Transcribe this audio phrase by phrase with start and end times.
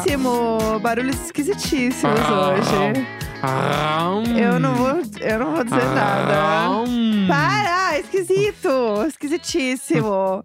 [0.00, 0.78] Esquisitíssimo!
[0.80, 2.48] Barulhos esquisitíssimos Ah.
[2.50, 3.06] hoje.
[3.42, 6.70] Ah, Eu não vou, eu não vou dizer nada.
[6.88, 7.26] hum.
[7.28, 7.98] Para!
[7.98, 9.04] Esquisito!
[9.06, 10.44] Esquisitíssimo!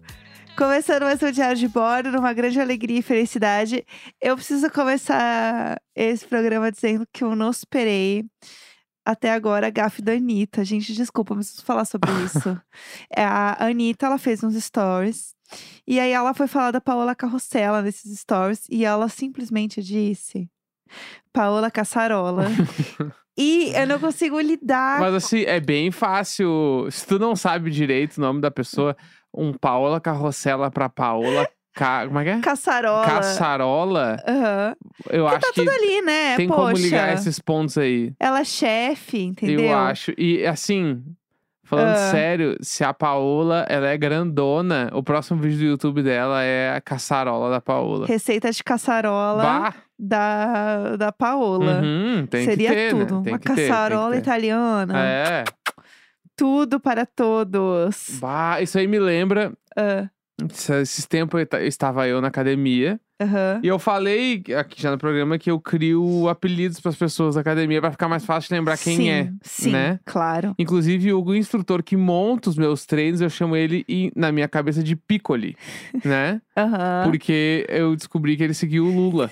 [0.56, 3.84] Começando mais um diário de bordo, numa grande alegria e felicidade.
[4.20, 8.24] Eu preciso começar esse programa dizendo que eu não superei
[9.10, 10.64] até agora a gafe da Anitta.
[10.64, 12.60] Gente, desculpa, mas preciso falar sobre isso.
[13.14, 15.34] É, a Anitta, ela fez uns stories.
[15.86, 18.66] E aí ela foi falar da Paola Carrossela nesses stories.
[18.70, 20.48] E ela simplesmente disse...
[21.32, 22.46] Paola Caçarola.
[23.36, 26.88] e eu não consigo lidar Mas assim, é bem fácil.
[26.90, 28.96] Se tu não sabe direito o nome da pessoa,
[29.32, 31.48] um Paola Carrossela pra Paola.
[31.78, 32.06] Ca...
[32.08, 32.40] Como é que é?
[32.40, 33.06] Caçarola.
[33.06, 34.16] Caçarola.
[34.26, 34.76] Aham.
[35.10, 36.36] Eu acho que Tudo ali, né?
[36.36, 36.60] tem Poxa.
[36.60, 38.12] como ligar esses pontos aí.
[38.18, 39.60] Ela é chefe, entendeu?
[39.66, 40.12] Eu acho.
[40.18, 41.00] E assim,
[41.62, 42.10] falando Ah.
[42.10, 46.80] sério, se a Paola ela é grandona, o próximo vídeo do YouTube dela é a
[46.80, 48.06] caçarola da Paola.
[48.08, 49.74] Receita de caçarola Bah!
[49.96, 51.80] da, da Paola.
[51.80, 53.20] Uhum, Seria ter, tudo.
[53.22, 53.30] Né?
[53.30, 54.18] Uma caçarola ter.
[54.18, 54.94] italiana.
[54.98, 55.44] É.
[56.36, 58.18] Tudo para todos.
[58.20, 59.52] Bah, isso aí me lembra.
[59.76, 60.08] Ah,
[60.80, 63.00] Esses tempos eu ta- estava eu na academia.
[63.20, 63.60] Aham.
[63.64, 67.40] E eu falei aqui já no programa que eu crio apelidos para as pessoas da
[67.40, 69.32] academia para ficar mais fácil de lembrar quem sim, é.
[69.42, 69.98] Sim, né?
[70.06, 70.54] claro.
[70.56, 74.94] Inclusive, o instrutor que monta os meus treinos, eu chamo ele, na minha cabeça, de
[74.94, 75.56] Piccoli,
[76.04, 76.40] né?
[76.56, 77.02] Aham.
[77.06, 79.30] Porque eu descobri que ele seguiu o Lula.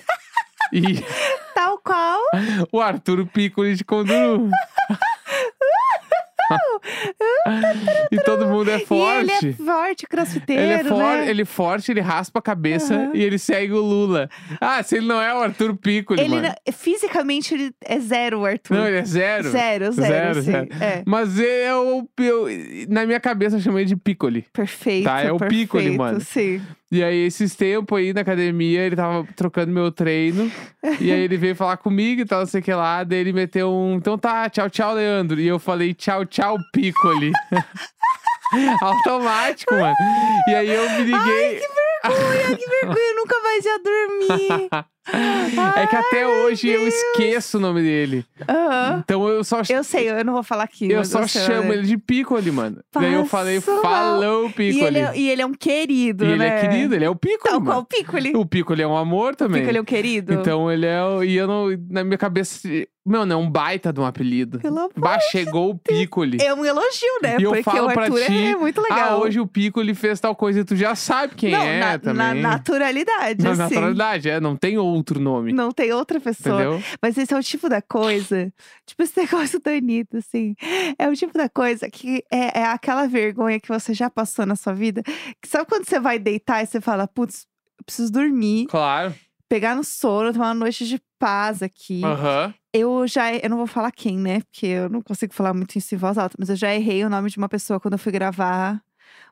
[0.73, 0.81] e
[1.55, 2.19] Tal qual.
[2.73, 4.49] o Arthur Piccoli de Conduru.
[8.11, 9.31] e todo mundo é E forte.
[9.45, 11.29] ele é forte, crossfiteiro, Ele é, for- né?
[11.29, 13.11] ele é forte, ele raspa a cabeça Aham.
[13.13, 14.29] e ele segue o Lula.
[14.59, 16.47] Ah, se ele não é o Arthur Piccoli, Ele mano.
[16.49, 18.75] não- fisicamente ele é zero, Arthur.
[18.77, 19.49] Não, ele é zero.
[19.49, 20.67] Zero, zero, Zero, zero.
[20.81, 21.03] É.
[21.05, 22.47] Mas eu, eu,
[22.89, 24.45] na minha cabeça, eu chamei de Piccoli.
[24.53, 25.05] Perfeito.
[25.05, 26.19] Tá, é o perfeito, Piccoli, mano.
[26.21, 26.61] Sim.
[26.89, 30.49] E aí, esses tempos aí na academia, ele tava trocando meu treino.
[31.01, 33.03] e aí, ele veio falar comigo e tal, não sei o que lá.
[33.03, 33.95] Daí, ele meteu um.
[33.95, 35.39] Então tá, tchau, tchau, Leandro.
[35.39, 37.31] E eu falei, tchau, tchau, Piccoli.
[38.81, 39.95] Automático, mano.
[40.47, 41.61] E aí, eu me liguei.
[42.03, 44.69] Ai, que vergonha, eu nunca mais ia dormir.
[45.13, 46.93] é que até meu hoje eu Deus.
[46.93, 48.25] esqueço o nome dele.
[48.47, 48.99] Aham.
[49.03, 49.61] Então eu só.
[49.69, 50.89] Eu sei, eu não vou falar aqui.
[50.91, 51.75] Eu só chamo né?
[51.75, 52.79] ele de Piccoli, mano.
[52.93, 54.85] Daí eu falei, Passou falou, E Piccoli.
[54.85, 56.47] ele, é, e ele é um querido, E ele né?
[56.47, 57.65] é querido, ele é o Piccoli, mano.
[57.65, 58.31] qual o Piccoli.
[58.35, 59.61] O Piccoli é um amor também.
[59.61, 60.33] Piccoli é um querido.
[60.33, 61.03] Então ele é.
[61.03, 61.67] o- E eu não.
[61.89, 62.67] Na minha cabeça.
[63.09, 64.59] Mano, é um baita de um apelido.
[64.59, 66.39] Pelo amor Bah, chegou o Piccoli.
[66.41, 67.37] É um elogio, né?
[67.39, 68.99] E eu Porque falo o pra Arthur ti, é muito legal.
[69.11, 71.99] Ah, hoje o Piccoli fez tal coisa e tu já sabe quem não, é na,
[71.99, 72.15] também.
[72.17, 73.59] na naturalidade, Na assim.
[73.61, 75.51] naturalidade, é, não tem outro nome.
[75.53, 76.61] Não tem outra pessoa.
[76.61, 76.83] Entendeu?
[77.01, 78.51] Mas esse é o tipo da coisa.
[78.85, 80.55] Tipo, esse negócio da Anitta, assim.
[80.97, 84.55] É o tipo da coisa que é, é aquela vergonha que você já passou na
[84.55, 85.01] sua vida.
[85.41, 87.45] Que sabe quando você vai deitar e você fala, putz,
[87.85, 89.13] preciso dormir, Claro.
[89.47, 92.03] pegar no sono, ter uma noite de paz aqui.
[92.03, 92.53] Aham.
[92.73, 94.41] Eu já, eu não vou falar quem, né?
[94.41, 97.09] Porque eu não consigo falar muito isso em voz alta, mas eu já errei o
[97.09, 98.79] nome de uma pessoa quando eu fui gravar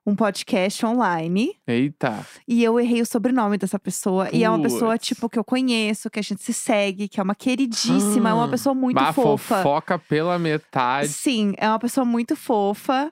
[0.05, 1.55] um podcast online.
[1.67, 2.25] Eita.
[2.47, 4.29] E eu errei o sobrenome dessa pessoa.
[4.31, 7.23] E é uma pessoa, tipo, que eu conheço, que a gente se segue, que é
[7.23, 8.49] uma queridíssima, é uma Ah.
[8.49, 9.57] pessoa muito bah, fofa.
[9.57, 11.07] fofoca pela metade.
[11.07, 13.11] Sim, é uma pessoa muito fofa,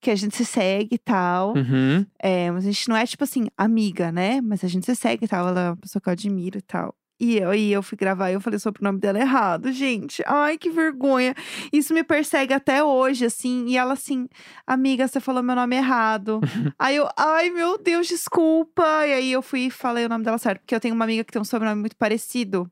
[0.00, 1.54] que a gente se segue e tal.
[1.56, 2.04] Uhum.
[2.18, 4.40] É, mas a gente não é, tipo assim, amiga, né?
[4.40, 5.46] Mas a gente se segue e tal.
[5.46, 6.92] Ela é uma pessoa que eu admiro e tal.
[7.20, 10.22] E eu, e eu fui gravar e eu falei sobre o nome dela errado, gente.
[10.26, 11.34] Ai, que vergonha.
[11.72, 13.64] Isso me persegue até hoje, assim.
[13.68, 14.28] E ela assim,
[14.66, 16.40] amiga, você falou meu nome errado.
[16.78, 18.82] aí eu, ai, meu Deus, desculpa.
[19.06, 20.60] E aí eu fui e falei o nome dela certo.
[20.60, 22.68] Porque eu tenho uma amiga que tem um sobrenome muito parecido.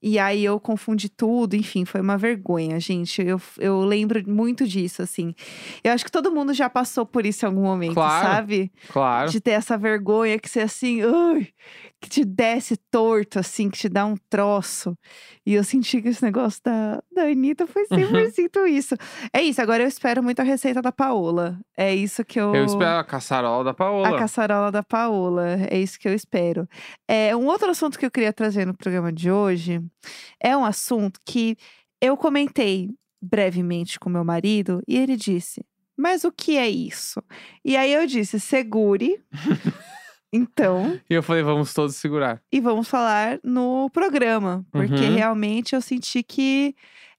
[0.00, 3.20] E aí eu confundi tudo, enfim, foi uma vergonha, gente.
[3.20, 5.34] Eu, eu lembro muito disso, assim.
[5.82, 8.26] Eu acho que todo mundo já passou por isso em algum momento, Claro.
[8.28, 8.72] sabe?
[8.92, 9.28] Claro.
[9.28, 11.48] De ter essa vergonha que você assim, ai,
[12.00, 14.96] que te desce torto, assim, que te dá um troço.
[15.44, 17.98] E eu senti que esse negócio da, da Anitta foi Uhum.
[17.98, 18.94] 100% isso.
[19.32, 21.58] É isso, agora eu espero muito a receita da Paola.
[21.76, 22.54] É isso que eu.
[22.54, 24.08] Eu espero a caçarola da Paola.
[24.08, 25.58] A caçarola da Paola.
[25.68, 26.68] É isso que eu espero.
[27.08, 29.80] É, um outro assunto que eu queria trazer no programa de hoje
[30.40, 31.56] é um assunto que
[32.00, 32.90] eu comentei
[33.20, 35.64] brevemente com meu marido e ele disse:
[35.96, 37.20] Mas o que é isso?
[37.64, 39.20] E aí eu disse: segure.
[40.32, 42.42] então, E eu falei, vamos todos segurar.
[42.52, 45.14] e vamos falar no programa, porque Uhum.
[45.14, 46.74] realmente eu senti que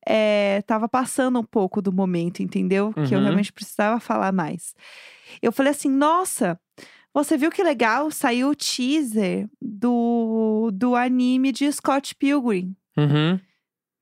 [0.07, 2.94] é, tava passando um pouco do momento, entendeu?
[2.94, 3.23] Que eu Uhum.
[3.25, 4.73] realmente precisava falar mais.
[5.41, 6.59] Eu falei assim, nossa,
[7.13, 8.09] você viu que legal?
[8.09, 12.75] Saiu o teaser do, do anime de Scott Pilgrim.
[12.97, 13.39] Uhum.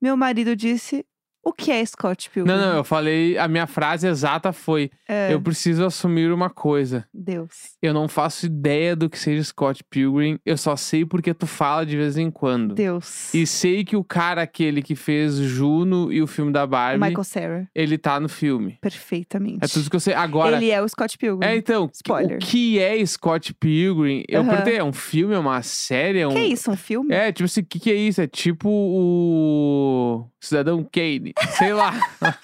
[0.01, 1.06] Meu marido disse,
[1.47, 2.51] O que é Scott Pilgrim?
[2.53, 7.05] Não, não, eu falei, a minha frase exata foi: É, eu preciso assumir uma coisa.
[7.13, 7.77] Deus.
[7.81, 11.85] Eu não faço ideia do que seja Scott Pilgrim, eu só sei porque tu fala
[11.85, 12.75] de vez em quando.
[12.75, 13.33] Deus.
[13.33, 17.23] E sei que o cara aquele que fez Juno e o filme da Barbie, Michael
[17.23, 17.69] Cera.
[17.73, 18.77] ele tá no filme.
[18.81, 19.59] Perfeitamente.
[19.63, 20.13] É tudo que eu sei.
[20.15, 21.47] Agora, Ele é o Scott Pilgrim.
[21.47, 22.35] é então, Spoiler.
[22.35, 24.25] o que é Scott Pilgrim?
[24.27, 24.49] Eu Aham.
[24.49, 26.31] perguntei, é um filme, é uma série, é um...
[26.31, 26.69] Que é isso?
[26.69, 27.13] Um filme?
[27.15, 28.19] É, tipo assim, o que, que é isso?
[28.19, 31.94] É tipo o Cidadão Kane, sei lá.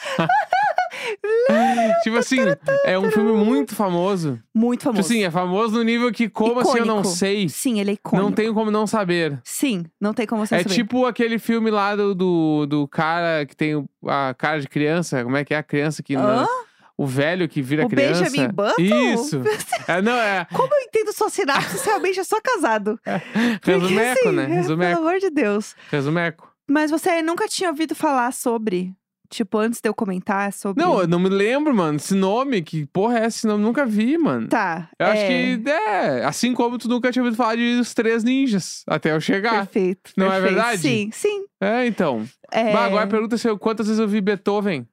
[2.03, 2.37] tipo assim,
[2.85, 4.39] é um filme muito famoso.
[4.53, 5.13] Muito Tipo famoso.
[5.13, 7.15] assim, é famoso no nível que, como assim eu não Icônico.
[7.15, 7.49] sei?
[7.49, 8.23] Sim, ele é icônico.
[8.29, 9.39] Não tenho como não saber.
[9.43, 10.75] Sim, não tem como você É saber.
[10.75, 15.23] tipo aquele filme lá do, do, do cara que tem o- a cara de criança.
[15.23, 16.15] Como é que é a criança que.
[16.15, 16.47] não- Hã?
[16.95, 18.23] o velho que vira O criança.
[18.25, 18.81] Benjamin Button?
[18.81, 19.41] Isso.
[19.87, 20.45] É, não, é.
[20.53, 22.97] Como eu entendo sua sinapse se realmente é só casado?
[23.59, 24.43] Porque, Resumeco, assim, né?
[24.43, 24.95] é, Resumeco.
[24.95, 25.75] Pelo amor de Deus.
[25.91, 26.52] Resumeco.
[26.73, 28.95] Mas você nunca tinha ouvido falar sobre?
[29.29, 30.83] Tipo, antes de eu comentar sobre.
[30.83, 31.97] Não, eu não me lembro, mano.
[31.97, 33.63] Esse nome, que porra é esse nome?
[33.63, 34.47] Nunca vi, mano.
[34.47, 34.89] Tá.
[34.97, 36.25] Eu acho é, que é.
[36.25, 39.67] Assim como tu nunca tinha ouvido falar de Os Três Ninjas, até eu chegar.
[39.67, 40.13] Perfeito.
[40.17, 40.53] Não é perfeito.
[40.55, 40.81] verdade?
[40.81, 41.45] Sim, sim.
[41.61, 42.27] É, então.
[42.51, 42.73] É...
[42.73, 44.87] Bah, agora pergunta se eu, quantas vezes eu vi Beethoven.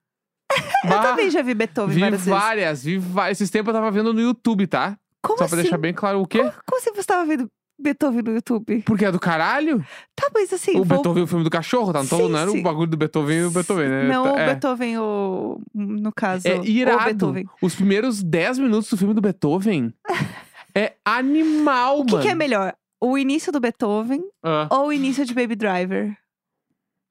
[0.84, 2.40] Eu Bah, também já vi Beethoven vi várias vezes.
[2.40, 3.38] várias, vi várias.
[3.38, 4.98] Esses tempos eu tava vendo no YouTube, tá?
[5.22, 5.54] Como Só assim?
[5.54, 6.38] pra deixar bem claro o quê?
[6.38, 7.50] Como, como assim você estava vendo
[7.80, 8.82] Beethoven no YouTube?
[8.82, 9.84] Porque é do caralho?
[10.14, 10.72] Tá, mas assim.
[10.72, 12.00] o vou- Beethoven, o filme do cachorro, tá?
[12.00, 12.60] Não, tô- Sim, não era sim.
[12.60, 14.04] o bagulho do Beethoven e o Beethoven, né?
[14.08, 14.46] Não, o é.
[14.46, 15.60] Beethoven, o...
[15.74, 16.46] no caso.
[16.46, 17.04] É o irado.
[17.04, 17.46] Beethoven.
[17.62, 19.92] Os primeiros 10 minutos do filme do Beethoven
[20.74, 22.22] é animal, O que, mano.
[22.24, 22.74] que é melhor?
[23.00, 26.14] O início do Beethoven Ah, ou o início de Baby Driver?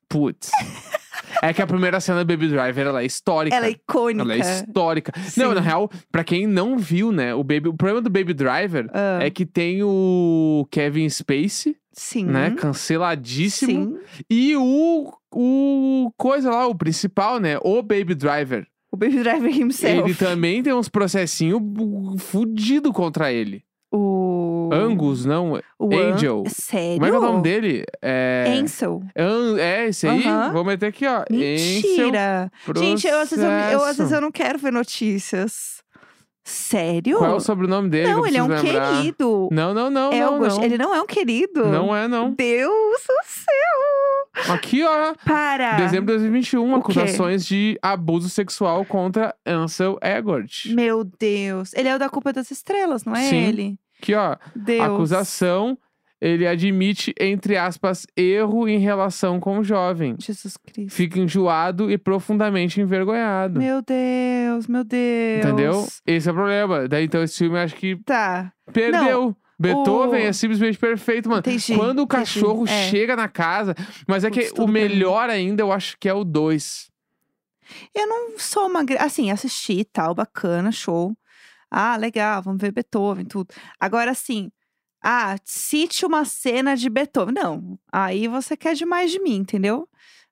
[0.07, 0.50] putz.
[1.41, 3.56] é que a primeira cena do Baby Driver, ela é histórica.
[3.56, 4.21] Ela é icônica.
[4.21, 5.13] Ela é histórica.
[5.21, 5.41] Sim.
[5.41, 8.89] Não, na real, pra quem não viu, né, o, Baby, o problema do Baby Driver
[8.94, 12.25] Ah, é que tem o Kevin Spacey, sim.
[12.25, 13.97] né, canceladíssimo.
[13.97, 14.24] Sim.
[14.30, 18.68] E o, o coisa lá, o principal, né, o Baby Driver.
[18.92, 20.03] O Baby Driver himself.
[20.03, 21.62] Ele também tem uns processinhos
[22.18, 23.63] fudido contra ele.
[23.92, 24.28] O...
[24.74, 25.60] Angus, não?
[25.77, 26.44] o An- Angel.
[26.48, 26.94] Sério?
[27.00, 27.83] Como é que é o nome dele?
[28.01, 28.45] É.
[28.62, 29.01] Ansel.
[29.16, 30.24] An- É, esse aí?
[30.51, 31.19] Vou meter aqui, ó.
[31.21, 32.51] Ansel Mentira.
[32.77, 35.80] Gente, eu, às vezes eu, eu- às vezes eu não quero ver notícias.
[36.44, 37.19] Sério?
[37.19, 38.12] Qual é o sobrenome dele?
[38.12, 38.95] não, ele é um lembrar?
[38.98, 39.50] querido.
[39.51, 40.63] Não, não, não, é não, o não.
[40.63, 41.66] Ele não é um querido.
[41.68, 42.31] Não é, não.
[42.33, 44.54] Deus do céu.
[44.56, 45.13] Aqui, ó.
[45.25, 45.74] Para.
[45.74, 46.80] Dezembro de 2021, O quê?
[46.80, 50.66] acusações de abuso sexual contra Ansel Elgort.
[50.74, 51.71] Meu Deus.
[51.75, 53.38] Ele é o da culpa das estrelas, não é Sim.
[53.44, 53.80] ele?
[54.01, 54.35] Aqui, ó.
[54.55, 54.81] Deus.
[54.81, 55.77] Acusação,
[56.21, 60.15] ele admite, entre aspas, erro em relação com o jovem.
[60.19, 60.93] Jesus Cristo.
[60.95, 63.59] Fica enjoado e profundamente envergonhado.
[63.59, 65.45] Meu Deus, meu Deus.
[65.45, 65.87] Entendeu?
[66.05, 66.87] Esse é o problema.
[66.87, 68.51] Daí, então, esse filme acho que Tá.
[68.71, 69.35] perdeu.
[69.61, 71.39] Beethoven o- é simplesmente perfeito, mano.
[71.41, 72.07] Entendi, Quando o entendi.
[72.07, 72.89] cachorro É.
[72.89, 73.75] chega na casa.
[74.07, 76.89] Mas é que o melhor ainda, eu acho que é o 2.
[77.93, 78.85] Eu não sou uma.
[78.99, 81.13] Assim, assisti e tal, bacana, show.
[81.71, 83.54] Ah, legal, vamos ver Beethoven, tudo.
[83.80, 84.51] Agora, assim,
[85.04, 87.33] ah, cite uma cena de Beethoven.
[87.33, 89.88] Não, aí você quer demais de mim, entendeu?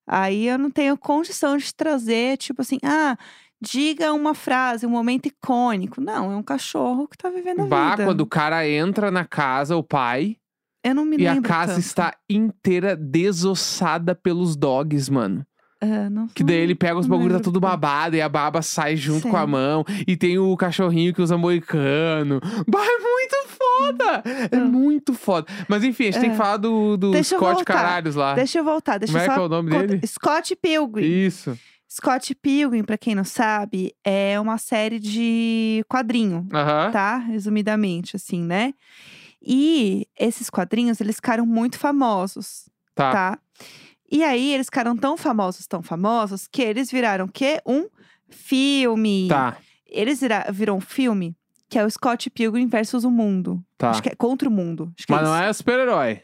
[0.05, 3.17] Aí eu não tenho condição de trazer, tipo assim, ah,
[3.61, 5.99] diga uma frase, um momento icônico.
[6.01, 8.05] Não, é um cachorro que tá vivendo a Bah, vida.
[8.05, 10.37] quando o cara entra na casa, o pai,
[10.83, 11.79] Eu não me e a lembro casa tanto.
[11.85, 15.45] está inteira desossada pelos dogs, mano.
[15.79, 18.61] Ah, não- Que daí ele pega os não bagulho, tá tudo babado, e a baba
[18.61, 19.51] sai junto com a Sim.
[19.51, 19.85] mão.
[20.07, 22.39] E tem o cachorrinho que usa moicano.
[22.67, 24.23] Bah, é muito foda!
[24.51, 25.45] É muito foda.
[25.67, 26.37] Mas enfim, a gente tem que É.
[26.37, 27.63] falar do, do Deixa Scott.
[27.63, 28.33] Caralhos lá.
[28.33, 30.07] Deixa eu voltar, deixa Como eu é só que é o nome dele?
[30.07, 31.05] Scott Pilgrim.
[31.05, 31.57] Isso.
[31.89, 36.91] Scott Pilgrim, pra quem não sabe, é uma série de quadrinho, Aham.
[36.91, 37.17] tá?
[37.17, 38.73] Resumidamente, assim, né?
[39.41, 43.11] E esses quadrinhos, eles ficaram muito famosos, Tá.
[43.11, 43.39] tá?
[44.09, 47.61] E aí, eles ficaram tão famosos, tão famosos, que eles viraram o quê?
[47.65, 47.87] Um
[48.29, 49.27] filme.
[49.27, 49.57] Tá.
[49.85, 51.35] Eles vira, viram um filme
[51.69, 53.61] que é o Scott Pilgrim versus o mundo.
[53.77, 53.91] Tá.
[53.91, 54.91] Acho que é contra o mundo.
[54.95, 56.21] Que Mas é não é super-herói.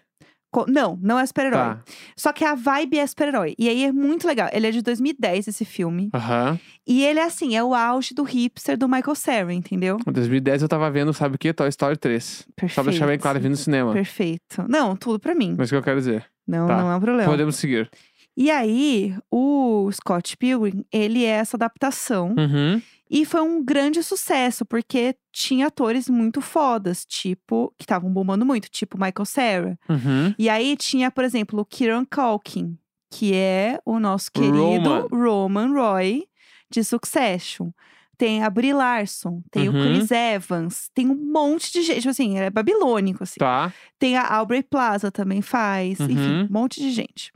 [0.68, 1.60] Não, não é super-herói.
[1.60, 1.84] Tá.
[2.16, 3.56] Só que a vibe é super-herói.
[3.58, 4.50] E aí é muito legal.
[4.54, 6.12] Ele é de 2010, esse filme.
[6.14, 6.60] Aham.
[6.88, 9.98] E ele é assim, é o auge do hipster do Michael Cera, entendeu?
[10.08, 11.52] Em 2010 eu tava vendo, sabe o quê?
[11.54, 12.48] Toy Story 3.
[12.56, 12.76] Perfeito.
[12.76, 13.94] Só pra deixar bem claro, vi no cinema.
[13.94, 14.64] Perfeito.
[14.70, 15.56] Não, tudo pra mim.
[15.58, 16.26] Mas o que eu quero dizer.
[16.48, 16.78] Não, Tá.
[16.78, 17.30] não é um problema.
[17.30, 17.90] Podemos seguir.
[18.36, 22.34] E aí, o Scott Pilgrim, ele é essa adaptação.
[22.38, 22.82] Uhum.
[23.10, 28.70] E foi um grande sucesso, porque tinha atores muito fodas, tipo, que estavam bombando muito,
[28.72, 29.80] tipo Michael Cera.
[29.88, 30.34] Uhum.
[30.40, 32.76] E aí tinha, por exemplo, o Kieran Culkin,
[33.12, 35.08] que é o nosso querido Roman.
[35.12, 36.24] Roman Roy
[36.72, 37.70] de Succession.
[38.18, 39.80] Tem a Brie Larson, tem Uhum.
[39.80, 43.40] o Chris Evans, tem um monte de gente, tipo assim, é babilônico, assim.
[43.40, 43.74] Tá.
[43.98, 46.44] Tem a Aubrey Plaza também faz, enfim, Uhum.
[46.44, 47.32] um monte de gente.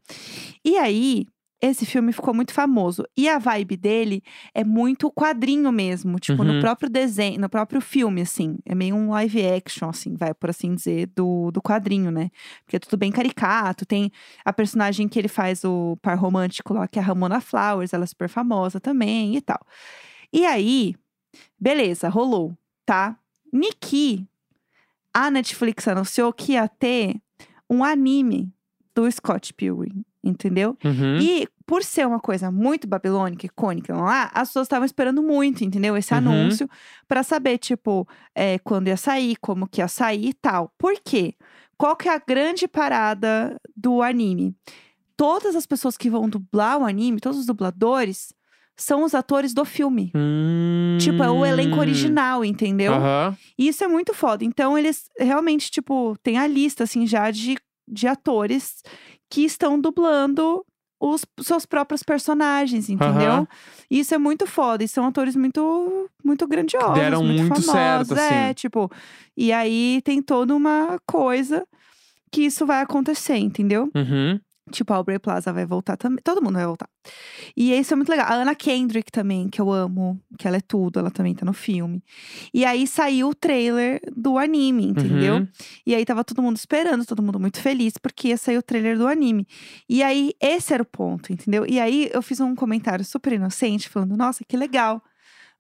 [0.64, 1.26] E aí,
[1.60, 3.04] esse filme ficou muito famoso.
[3.18, 4.22] E a vibe dele
[4.54, 6.54] é muito quadrinho mesmo, tipo, Uhum.
[6.54, 8.60] no próprio desenho, no próprio filme, assim.
[8.64, 12.30] É meio um live action, assim, vai por assim dizer, do, do quadrinho, né?
[12.64, 13.88] Porque é tudo bem caricato.
[13.88, 14.12] Tem
[14.46, 18.04] a personagem que ele faz, o par romântico lá, que é a Ramona Flowers, ela
[18.04, 19.60] é super famosa também e tal.
[20.32, 20.96] E aí,
[21.60, 23.18] beleza, rolou, tá?
[23.52, 24.26] Niki,
[25.14, 27.16] a Netflix anunciou que ia ter
[27.70, 28.52] um anime
[28.94, 30.78] do Scott Pilgrim, entendeu?
[30.84, 31.18] Uhum.
[31.20, 35.96] E por ser uma coisa muito babilônica, icônica lá, as pessoas estavam esperando muito, entendeu?
[35.98, 36.18] Esse Uhum.
[36.20, 36.70] anúncio
[37.08, 40.74] pra saber, tipo, é, quando ia sair, como que ia sair e tal.
[40.78, 41.34] Por quê?
[41.78, 44.56] Qual que é a grande parada do anime?
[45.16, 48.34] Todas as pessoas que vão dublar o anime, todos os dubladores,
[48.78, 50.12] são os atores do filme.
[51.00, 51.80] Tipo, é o elenco Hum.
[51.80, 52.94] original, entendeu?
[53.58, 54.44] E isso é muito foda.
[54.46, 57.58] Então, eles realmente, tipo, tem a lista, assim, já de,
[57.88, 58.84] de atores
[59.30, 60.64] que estão dublando
[61.00, 63.48] os seus próprios personagens, entendeu?
[63.90, 64.84] E isso é muito foda.
[64.84, 66.94] E são atores muito, muito grandiosos.
[66.96, 68.08] deram muito, muito famosos.
[68.08, 68.54] certo, É, assim.
[68.56, 68.92] tipo.
[69.36, 71.68] E aí tem toda uma coisa
[72.32, 73.90] que isso vai acontecer, entendeu?
[73.96, 74.40] Uhum.
[74.72, 76.20] Tipo, a Aubrey Plaza vai voltar também.
[76.24, 76.90] Todo mundo vai voltar.
[77.56, 78.28] E isso é muito legal.
[78.28, 81.54] A Anna Kendrick também, que eu amo, que ela é tudo, ela também tá no
[81.54, 82.04] filme.
[82.54, 85.36] E aí saiu o trailer do anime, entendeu?
[85.36, 85.48] Uhum.
[85.86, 88.98] E aí tava todo mundo esperando, todo mundo muito feliz, porque ia sair o trailer
[88.98, 89.48] do anime.
[89.88, 91.66] E aí, esse era o ponto, entendeu?
[91.68, 95.02] E aí eu fiz um comentário super inocente, falando: nossa, que legal.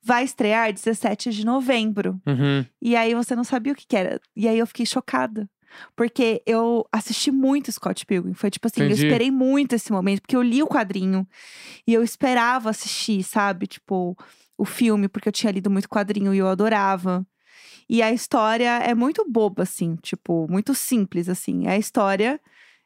[0.03, 2.21] Vai estrear 17 de novembro.
[2.25, 2.65] Uhum.
[2.81, 4.21] E aí você não sabia o que, que era.
[4.35, 5.49] E aí eu fiquei chocada.
[5.95, 8.33] Porque eu assisti muito Scott Pilgrim.
[8.33, 9.01] Foi tipo assim, Entendi.
[9.01, 11.27] eu esperei muito esse momento, porque eu li o quadrinho
[11.85, 13.67] e eu esperava assistir, sabe?
[13.67, 14.17] Tipo,
[14.57, 17.25] o filme, porque eu tinha lido muito quadrinho e eu adorava.
[17.89, 21.67] E a história é muito boba, assim, tipo, muito simples, assim.
[21.67, 22.39] É a história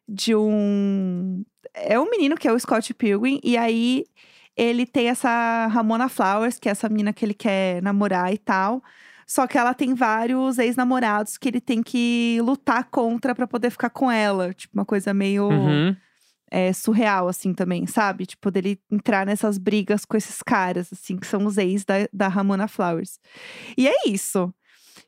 [0.08, 1.44] de um.
[1.74, 4.06] É um menino que é o Scott Pilgrim, e aí
[4.56, 8.84] ele tem essa Ramona Flowers, que é essa menina que ele quer namorar e tal.
[9.34, 13.90] Só que ela tem vários ex-namorados que ele tem que lutar contra pra poder ficar
[13.90, 14.54] com ela.
[14.54, 15.96] Tipo, uma coisa meio Uhum.
[16.52, 18.26] é, surreal, assim, também, sabe?
[18.26, 22.28] Tipo, dele entrar nessas brigas com esses caras, assim, que são os ex da, da
[22.28, 23.20] Ramona Flowers.
[23.78, 24.54] E é isso.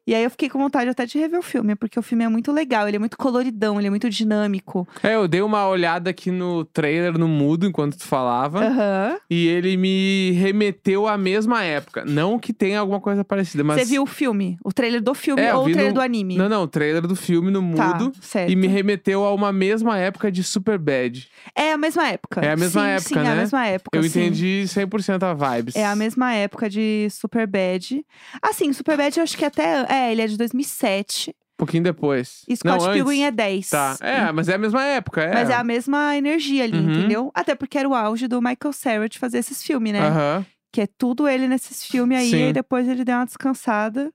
[0.05, 2.27] E aí eu fiquei com vontade até de rever o filme, porque o filme é
[2.27, 4.88] muito legal, ele é muito coloridão, ele é muito dinâmico.
[5.01, 8.65] É, eu dei uma olhada aqui no trailer no mudo enquanto tu falava.
[8.65, 9.17] Aham.
[9.29, 12.03] E ele me remeteu à mesma época.
[12.05, 13.79] Não que tenha alguma coisa parecida, mas.
[13.79, 14.57] Você viu o filme?
[14.63, 16.36] O trailer do filme É, ou o trailer no- do anime?
[16.38, 18.12] Não, não, o trailer do filme no Tá, mudo.
[18.22, 18.51] certo.
[18.51, 21.27] E me remeteu a uma mesma época de Superbad.
[21.55, 22.41] É a mesma época.
[22.41, 23.31] É a mesma sim, época, sim, é né?
[23.31, 23.98] a mesma época.
[23.98, 24.10] Eu sim.
[24.10, 25.75] entendi 100% a vibes.
[25.75, 28.03] É a mesma época de Superbad.
[28.41, 29.86] Assim, Superbad eu acho que até.
[29.93, 31.29] É, ele é de 2007.
[31.31, 32.43] Um pouquinho depois.
[32.47, 32.93] E não, Scott antes.
[32.95, 33.69] Pilgrim é 10.
[33.69, 33.95] Tá.
[34.01, 35.33] É, mas é a mesma época, é.
[35.33, 36.91] Mas é a mesma energia ali, Uhum.
[36.93, 37.31] entendeu?
[37.33, 40.00] Até porque era o auge do Michael Cera de fazer esses filmes, né?
[40.01, 40.45] Aham.
[40.71, 42.29] Que é tudo ele nesses filmes aí.
[42.31, 42.50] Sim.
[42.50, 44.12] E depois ele deu uma descansada.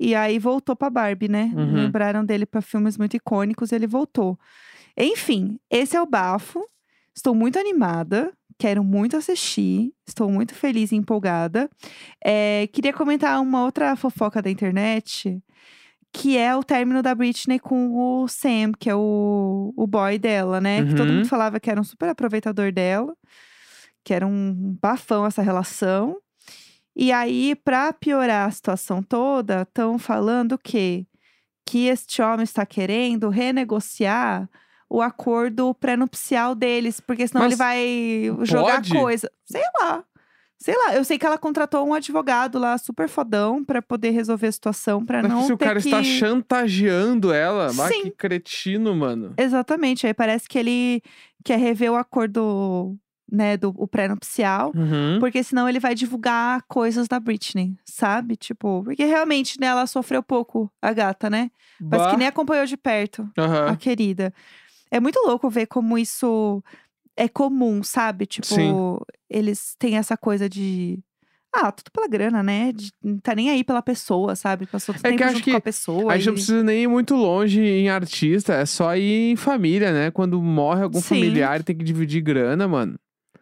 [0.00, 1.52] E aí voltou pra Barbie, né?
[1.54, 1.74] Uhum.
[1.74, 4.36] Lembraram dele pra filmes muito icônicos e ele voltou.
[4.96, 6.60] Enfim, esse é o bafo.
[7.14, 8.32] Estou muito animada.
[8.58, 9.92] Quero muito assistir.
[10.06, 11.68] Estou muito feliz e empolgada.
[12.24, 15.42] É, queria comentar uma outra fofoca da internet.
[16.14, 20.60] Que é o término da Britney com o Sam, que é o, o boy dela,
[20.60, 20.84] né?
[20.84, 21.16] Que todo Uhum.
[21.16, 23.14] mundo falava que era um super aproveitador dela.
[24.04, 26.18] Que era um bafão essa relação.
[26.94, 31.06] E aí, pra piorar a situação toda, estão falando que
[31.64, 34.50] que este homem está querendo renegociar
[34.92, 38.92] o acordo pré-nupcial deles, porque senão Mas ele vai jogar pode?
[38.92, 39.30] coisa.
[39.44, 40.04] Sei lá.
[40.58, 44.46] Sei lá, eu sei que ela contratou um advogado lá super fodão pra poder resolver
[44.46, 45.88] a situação, pra Mas não se o cara que...
[45.88, 48.02] está chantageando ela, Sim.
[48.04, 49.34] que cretino, mano.
[49.36, 51.02] Exatamente, aí parece que ele
[51.42, 52.96] quer rever o acordo,
[53.28, 54.70] né, do o pré-nupcial.
[54.76, 55.18] Uhum.
[55.18, 58.36] Porque senão ele vai divulgar coisas da Britney, sabe?
[58.36, 61.50] Tipo, porque realmente, né, ela sofreu pouco, a gata, né?
[61.80, 63.66] Mas que nem acompanhou de perto, Aham.
[63.70, 64.32] a querida.
[64.92, 66.62] É muito louco ver como isso
[67.16, 68.26] é comum, sabe?
[68.26, 68.98] Tipo, Sim.
[69.28, 70.98] eles têm essa coisa de.
[71.54, 72.72] Ah, tudo pela grana, né?
[72.72, 74.66] De não tá nem aí pela pessoa, sabe?
[74.66, 76.12] Passou todo É que tempo junto que com a pessoa.
[76.12, 79.36] A gente não e- precisa nem ir muito longe em artista, é só ir em
[79.36, 80.10] família, né?
[80.10, 81.08] Quando morre algum Sim.
[81.16, 82.98] familiar e tem que dividir grana, mano.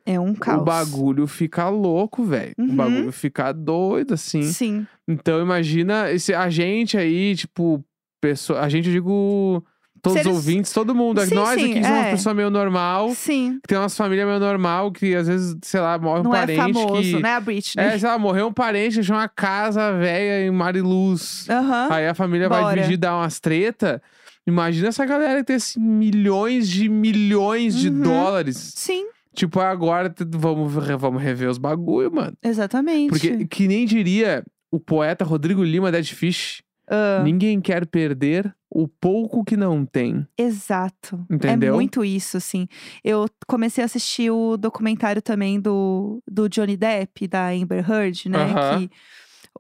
[0.07, 0.62] É um caos.
[0.62, 2.54] O bagulho fica louco, velho.
[2.59, 2.71] Uhum.
[2.71, 4.42] O bagulho fica doido, assim.
[4.42, 4.87] Sim.
[5.07, 7.85] Então imagina esse, a gente aí, tipo,
[8.21, 9.64] pessoa, a gente, eu digo,
[10.02, 11.21] todos Seres- os ouvintes, todo mundo.
[11.25, 12.11] Sim, Nós sim, aqui somos uma é.
[12.11, 13.59] pessoa meio normal, Sim.
[13.62, 16.40] que tem umas famílias meio normal, que às vezes, sei lá, morre Não um é
[16.40, 17.23] parente famoso, que.
[17.23, 17.35] né?
[17.35, 17.85] A Britney.
[17.85, 21.47] É, sei lá, morreu um parente, deixou uma casa velha em Mariluz.
[21.49, 21.88] Aham.
[21.90, 22.76] Aí a família vai Bora.
[22.76, 24.02] dividir, dar umas treta.
[24.47, 28.00] Imagina essa galera tem assim, milhões de milhões de Uhum.
[28.02, 28.73] dólares.
[28.76, 29.04] Sim.
[29.35, 32.33] Tipo, agora vamos, vamos rever os bagulho, mano.
[32.42, 33.11] Exatamente.
[33.11, 34.42] Porque, que nem diria
[34.73, 40.27] o poeta Rodrigo Lima Dead Fish, Ah, ninguém quer perder o pouco que não tem.
[40.39, 41.27] Exato.
[41.29, 41.75] Entendeu?
[41.75, 42.69] É muito isso, assim.
[43.03, 48.53] Eu comecei a assistir o documentário também do, do Johnny Depp, da Amber Heard, né?
[48.53, 48.79] Aham.
[48.79, 48.91] Que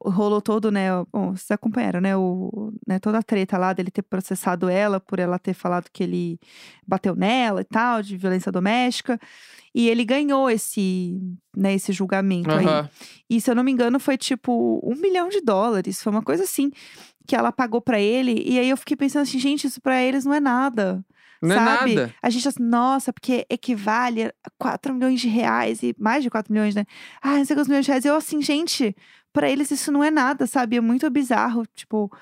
[0.00, 0.88] rolou todo, né?
[1.12, 2.16] Bom, vocês acompanharam, né?
[2.16, 3.00] O, né?
[3.00, 6.38] Toda a treta lá dele ter processado ela por ela ter falado que ele
[6.86, 9.18] bateu nela e tal, de violência doméstica.
[9.74, 11.20] E ele ganhou esse,
[11.56, 12.66] né, esse julgamento aí.
[13.28, 16.02] E se eu não me engano, foi tipo um milhão de dólares.
[16.02, 16.72] Foi uma coisa assim
[17.26, 18.42] que ela pagou pra ele.
[18.46, 21.04] E aí eu fiquei pensando assim, gente, isso pra eles não é nada.
[21.42, 21.92] Não sabe?
[21.92, 22.14] é nada.
[22.22, 26.52] A gente assim, nossa, porque equivale a 4 milhões de reais e mais de 4
[26.52, 26.84] milhões, né?
[27.22, 28.04] Ah, não sei quantos milhões de reais.
[28.04, 28.94] Eu assim, gente,
[29.32, 30.76] pra eles isso não é nada, sabe?
[30.76, 32.12] É muito bizarro, tipo,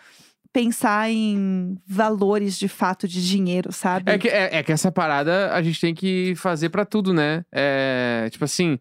[0.53, 4.11] pensar em valores de fato de dinheiro, sabe?
[4.11, 7.45] É que, é, é que essa parada a gente tem que fazer pra tudo, né?
[7.51, 8.79] É, tipo assim,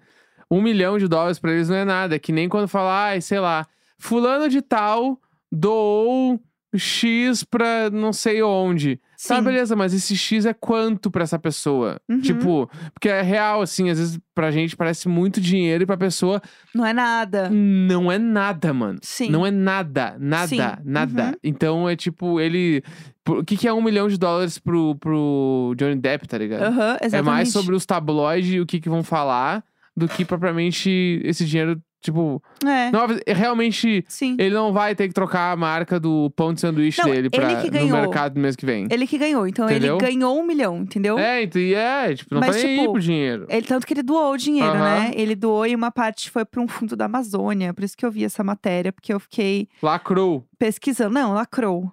[0.50, 2.16] um milhão de dólares pra eles não é nada.
[2.16, 3.66] É que nem quando fala, ai, sei lá,
[3.98, 5.20] fulano de tal
[5.52, 6.40] doou
[6.76, 8.98] X pra não sei onde.
[9.28, 9.42] Tá, Sim.
[9.42, 12.00] beleza, mas esse X é quanto pra essa pessoa?
[12.08, 12.20] Uhum.
[12.22, 16.40] Tipo, porque é real, assim, às vezes pra gente parece muito dinheiro e pra pessoa
[16.76, 17.50] Não é nada.
[17.50, 19.00] não é nada, mano.
[19.02, 19.30] Sim.
[19.32, 21.24] Não é nada, nada, Sim, nada.
[21.28, 21.34] uhum.
[21.44, 22.84] Então é tipo, ele.
[23.28, 26.64] O que, que é um milhão de dólares pro, pro Johnny Depp, tá ligado?
[26.64, 27.26] Aham, É exatamente.
[27.34, 29.64] mais sobre os tabloides e o que, que vão falar
[29.96, 32.42] do que propriamente esse dinheiro, tipo.
[32.66, 34.04] É, Não, é realmente.
[34.08, 34.36] sim.
[34.40, 37.30] Ele não vai ter que trocar a marca do pão de sanduíche Não, dele ele
[37.30, 37.98] pra, que no ganhou.
[38.02, 38.88] mercado no mês que vem.
[38.90, 39.48] Ele que ganhou.
[39.48, 39.98] Então Entendeu?
[39.98, 41.18] ele ganhou um milhão, entendeu?
[41.18, 43.46] É, então, e é, tipo, não Mas, tá nem aí tipo, pro dinheiro.
[43.50, 44.80] Ele, tanto que ele doou o dinheiro, Aham.
[44.80, 45.12] né?
[45.16, 47.74] Ele doou e uma parte foi para um fundo da Amazônia.
[47.74, 50.46] Por isso que eu vi essa matéria, porque eu fiquei Lacrou.
[50.58, 51.14] pesquisando.
[51.14, 51.92] Não, lacrou.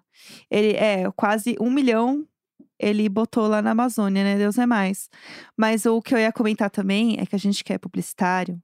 [0.50, 2.24] Ele é quase um milhão.
[2.78, 4.36] Ele botou lá na Amazônia, né?
[4.36, 5.08] Deus é mais.
[5.56, 8.58] Mas o que eu ia comentar também é que a gente que é publicitário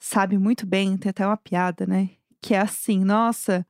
[0.00, 2.08] sabe muito bem, tem até uma piada, né?
[2.42, 3.64] Que é assim, nossa,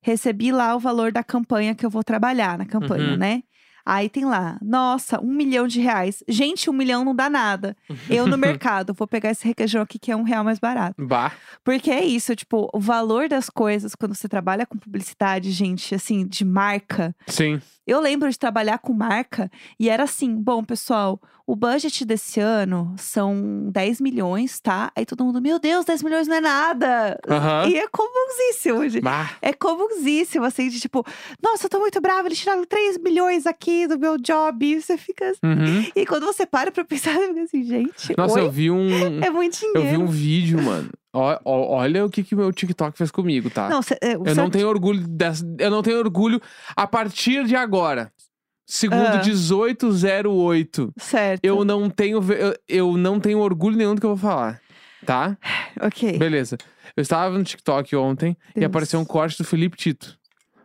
[0.00, 3.16] recebi lá o valor da campanha que eu vou trabalhar na campanha, Uhum.
[3.16, 3.42] né?
[3.84, 6.22] Aí tem lá, nossa, um milhão de reais.
[6.28, 7.74] Gente, um milhão não dá nada.
[8.10, 11.02] Eu no mercado, vou pegar esse requeijão aqui que é um real mais barato.
[11.04, 11.32] Bah.
[11.64, 16.26] Porque é isso, tipo, o valor das coisas quando você trabalha com publicidade, gente, assim,
[16.26, 17.16] de marca.
[17.26, 17.60] Sim.
[17.86, 21.18] Eu lembro de trabalhar com marca e era assim: bom, pessoal,
[21.50, 24.92] o budget desse ano são 10 milhões, tá?
[24.94, 27.18] Aí todo mundo, meu Deus, 10 milhões não é nada.
[27.28, 27.68] Aham.
[27.68, 29.02] E é comunsíssimo, gente.
[29.02, 29.30] Bah.
[29.42, 31.04] É comunsíssimo, assim, de tipo,
[31.42, 34.64] nossa, eu tô muito brava, eles tiraram 3 milhões aqui do meu job.
[34.64, 35.30] E você fica.
[35.30, 35.86] assim- Uhum.
[35.96, 38.46] E quando você para pra pensar, você fica assim, gente, Nossa, oi?
[38.46, 38.88] eu vi um.
[39.24, 40.02] É muito Eu vi dinheiro.
[40.02, 40.88] um vídeo, mano.
[41.12, 43.68] Ó- olha o que que o meu TikTok fez comigo, tá?
[43.68, 45.44] Não, cê, é, o eu não tenho orgulho dessa.
[45.58, 46.40] Eu não tenho orgulho
[46.76, 48.12] a partir de agora.
[48.72, 49.16] Segundo Ah.
[49.16, 50.92] 1808.
[50.96, 51.44] Certo.
[51.44, 52.20] Eu não tenho.
[52.32, 54.60] Eu, eu não tenho orgulho nenhum do que eu vou falar.
[55.04, 55.36] Tá?
[55.82, 56.18] Ok.
[56.18, 56.58] Beleza.
[56.96, 58.66] Eu estava no TikTok ontem e Deus.
[58.66, 60.18] apareceu um corte do Felipe Tito.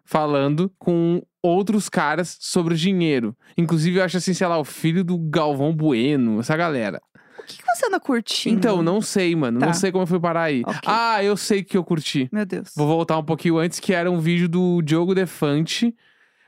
[0.04, 3.36] Falando com outros caras sobre dinheiro.
[3.58, 7.00] Inclusive, eu acho assim, sei lá, o filho do Galvão Bueno, essa galera.
[7.40, 8.56] O que, que você anda curtindo?
[8.56, 9.60] Então, não sei, mano.
[9.60, 9.68] Tá.
[9.68, 10.64] Não sei como eu fui parar aí.
[10.66, 10.80] Ok.
[10.86, 12.28] Ah, eu sei que eu curti.
[12.32, 12.72] Meu Deus.
[12.76, 15.96] Vou voltar um pouquinho antes, que era um vídeo do Diogo Defante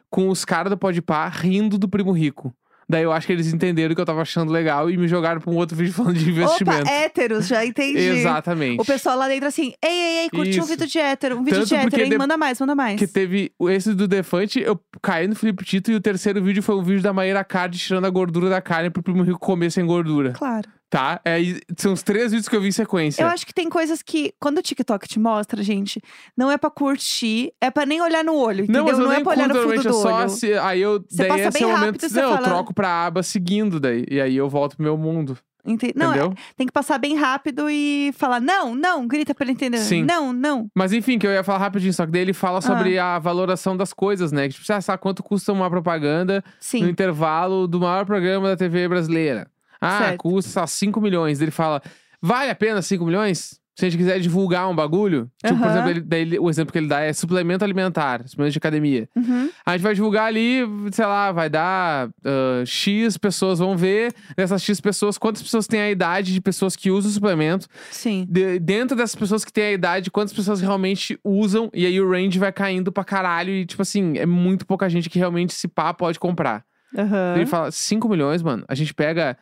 [0.10, 2.54] com os caras do Podpah rindo do Primo Rico.
[2.90, 5.52] Daí eu acho que eles entenderam que eu tava achando legal e me jogaram pra
[5.52, 6.84] um outro vídeo falando de investimento.
[6.84, 7.98] Opa, héteros, já entendi.
[8.00, 8.80] Exatamente.
[8.82, 11.60] O pessoal lá dentro assim, ei, ei, ei, curtiu um vídeo de hétero, um vídeo
[11.60, 12.10] Tanto de hétero, hein?
[12.12, 12.98] de- Manda mais, manda mais.
[12.98, 16.76] Que teve esse do Defante, eu caí no Felipe Tito e o terceiro vídeo foi
[16.76, 19.86] um vídeo da Maíra Card tirando a gordura da carne pro Primo Rico comer sem
[19.86, 20.32] gordura.
[20.32, 20.70] Claro.
[20.90, 21.20] Tá?
[21.26, 21.38] É,
[21.78, 23.22] são os três vídeos que eu vi em sequência.
[23.22, 26.02] Eu acho que tem coisas que, quando o TikTok te mostra, gente,
[26.36, 28.84] não é pra curtir, é pra nem olhar no olho, entendeu?
[28.86, 30.30] Não, mas eu é nem pra olhar no fundo do é só olho.
[30.30, 32.36] se, aí eu Você daí passa esse bem é o momento, rápido, você não, eu
[32.36, 36.14] fala- troco pra aba seguindo daí, e aí eu volto pro meu mundo, Ente- Não,
[36.14, 36.34] é- entendeu?
[36.56, 39.80] tem que passar bem rápido e falar, não, não, grita pra ele entender.
[39.80, 40.04] Sim.
[40.04, 40.70] Não, não.
[40.74, 43.76] Mas enfim, que eu ia falar rapidinho, só que daí ele fala sobre a valoração
[43.76, 44.48] das coisas, né?
[44.48, 46.88] Que tipo, você sabe quanto custa uma propaganda no Sim.
[46.88, 49.46] intervalo do maior programa da TV brasileira.
[49.82, 50.18] Ah, Certo.
[50.18, 51.42] custa 5 milhões.
[51.42, 51.82] Ele fala,
[52.22, 53.60] vale a pena 5 milhões?
[53.80, 55.72] Se a gente quiser divulgar um bagulho, tipo, por Aham.
[55.72, 59.08] exemplo, ele- daí ele- o exemplo que ele dá é suplemento alimentar, suplemento de academia.
[59.16, 59.52] Uhum.
[59.64, 60.62] A gente vai divulgar ali,
[60.92, 64.16] sei lá, vai dar ah, X pessoas vão ver.
[64.36, 67.68] Dessas X pessoas, quantas pessoas têm a idade de pessoas que usam o suplemento?
[67.92, 68.26] Sim.
[68.28, 71.70] De- dentro dessas pessoas que têm a idade, quantas pessoas realmente usam?
[71.72, 73.52] E aí o range vai caindo pra caralho.
[73.52, 76.64] E, tipo assim, é muito pouca gente que realmente se pá pode comprar.
[76.98, 77.36] Aham.
[77.36, 78.64] Ele fala, 5 milhões, mano.
[78.68, 79.38] A gente pega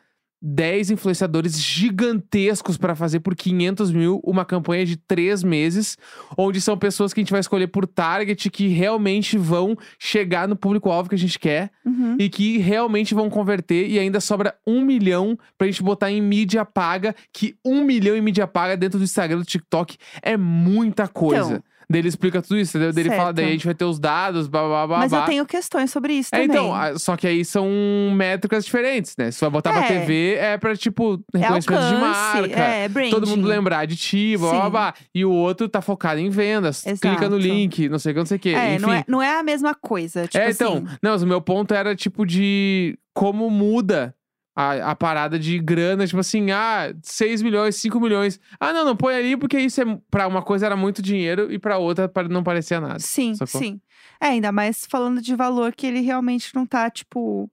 [0.48, 5.98] 10 influenciadores gigantescos pra fazer por 500 mil uma campanha de três meses,
[6.38, 10.54] onde são pessoas que a gente vai escolher por target que realmente vão chegar no
[10.54, 12.16] público-alvo que a gente quer Uhum.
[12.18, 16.64] e que realmente vão converter e ainda sobra um milhão pra gente botar em mídia
[16.64, 21.46] paga, que um milhão em mídia paga dentro do Instagram, do TikTok é muita coisa.
[21.56, 21.62] Então.
[21.88, 22.92] Daí ele explica tudo isso, entendeu?
[22.92, 25.20] Daí ele fala, daí a gente vai ter os dados, blá blá blá Mas blá.
[25.20, 26.50] eu tenho questões sobre isso É, também.
[26.66, 27.68] então, só que aí são
[28.12, 29.30] métricas diferentes, né?
[29.30, 30.00] Se vai botar pra É.
[30.00, 32.60] TV, é pra, tipo, é reconhecimento de alcance, marca.
[32.60, 33.10] é branding.
[33.10, 34.70] Todo mundo lembrar de ti, blá, blá, Sim.
[34.70, 34.94] blá.
[35.14, 36.82] E o outro tá focado em vendas.
[36.82, 37.54] Clica no Exato.
[37.54, 38.48] link, não sei o que, não sei o que.
[38.54, 38.82] É, Enfim.
[38.82, 40.26] não é, não é a mesma coisa.
[40.26, 40.72] Tipo é, então.
[40.78, 44.12] assim, Não, mas o meu ponto era, tipo, de como muda
[44.56, 46.06] a, a parada de grana.
[46.06, 48.40] Tipo assim, ah, 6 milhões, 5 milhões.
[48.58, 49.98] Ah, não, não põe ali porque isso é.
[50.10, 52.98] Pra uma coisa era muito dinheiro e pra outra não parecia nada.
[52.98, 53.60] Sim, sacou?
[53.60, 53.78] sim.
[54.18, 57.50] É, ainda mais falando de valor que ele realmente não tá, tipo.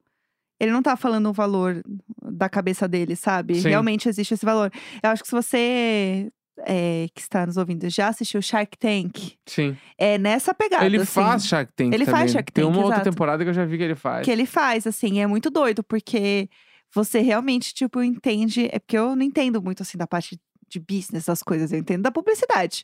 [0.59, 1.83] Ele não tá falando o valor
[2.21, 3.55] da cabeça dele, sabe?
[3.55, 3.69] Sim.
[3.69, 4.71] Realmente existe esse valor.
[5.01, 6.31] Eu acho que se você
[6.65, 9.75] é, que está nos ouvindo já assistiu Shark Tank, Sim.
[9.97, 10.85] é nessa pegada.
[10.85, 12.27] ele assim, faz Shark Tank Ele faz também.
[12.29, 13.09] Shark Tem Tank, uma outra exato.
[13.09, 14.23] temporada que eu já vi que ele faz.
[14.23, 16.47] que ele faz, assim, é muito doido, porque
[16.93, 18.69] você realmente, tipo, entende.
[18.71, 22.01] É porque eu não entendo muito, assim, da parte de business, essas coisas, eu entendo
[22.01, 22.83] da publicidade.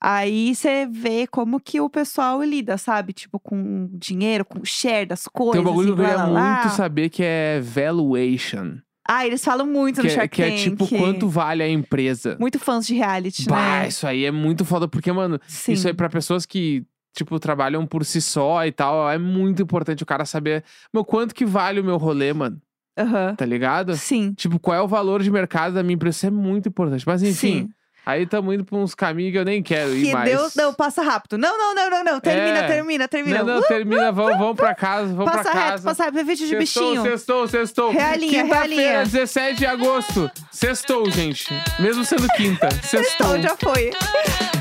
[0.00, 3.12] Aí você vê como que o pessoal lida, sabe?
[3.12, 5.52] Tipo, com dinheiro, com share das coisas.
[5.52, 8.78] Tem um bagulho que eu muito saber que é valuation.
[9.10, 10.62] Ah, eles falam muito Que no é, Shark que é Tank.
[10.62, 12.36] tipo quanto vale a empresa.
[12.38, 13.88] Muito fãs de reality, Bah, né?
[13.88, 15.72] isso aí é muito foda, porque, mano, Sim.
[15.72, 16.84] isso aí pra pessoas que,
[17.16, 21.34] tipo, trabalham por si só e tal, é muito importante o cara saber, meu, quanto
[21.34, 22.60] que vale o meu rolê, mano,
[22.98, 23.34] Aham.
[23.36, 23.94] tá ligado?
[23.96, 24.32] Sim.
[24.34, 26.16] Tipo, qual é o valor de mercado da minha empresa?
[26.16, 27.04] Isso é muito importante.
[27.06, 27.32] Mas enfim,
[27.64, 27.68] Sim.
[28.04, 30.30] aí estamos indo pra uns caminhos que eu nem quero ir Que mais.
[30.30, 31.38] Deus não passa rápido.
[31.38, 32.20] Não, não, não, não, não.
[32.20, 32.66] Termina, É.
[32.66, 33.38] termina, termina.
[33.42, 35.84] Não, não, termina, vamos, vamos pra casa, vamos passa pra reto, casa.
[35.84, 36.14] passa reto.
[36.14, 37.02] Vê vídeo de Sextou, bichinho.
[37.02, 37.90] sextou, sextou.
[37.92, 39.04] Realinha, Quinta-feira, realinha.
[39.04, 40.30] 17 de agosto.
[40.50, 41.46] Sextou, gente.
[41.78, 42.68] Mesmo sendo quinta.
[42.82, 43.36] Sextou.
[43.36, 43.90] Então, já foi.